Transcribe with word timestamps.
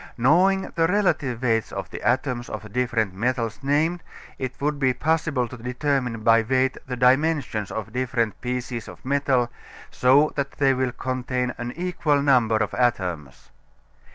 Knowing 0.17 0.61
the 0.73 0.87
relative 0.87 1.43
weights 1.43 1.71
of 1.71 1.91
the 1.91 2.01
atoms 2.01 2.49
of 2.49 2.63
the 2.63 2.69
different 2.69 3.13
metals 3.13 3.59
named, 3.61 4.01
it 4.39 4.59
would 4.59 4.79
be 4.79 4.95
possible 4.95 5.47
to 5.47 5.55
determine 5.57 6.21
by 6.23 6.41
weight 6.41 6.75
the 6.87 6.95
dimensions 6.97 7.69
of 7.69 7.93
different 7.93 8.41
pieces 8.41 8.87
of 8.87 9.05
metal 9.05 9.51
so 9.91 10.33
that 10.35 10.53
they 10.53 10.73
will 10.73 10.91
contain 10.91 11.53
an 11.59 11.71
equal 11.73 12.19
number 12.19 12.55
of 12.57 12.73
atoms. 12.73 13.51